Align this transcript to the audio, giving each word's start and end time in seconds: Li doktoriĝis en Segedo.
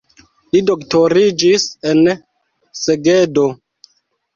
Li 0.55 0.61
doktoriĝis 0.69 1.67
en 1.93 2.03
Segedo. 2.85 3.51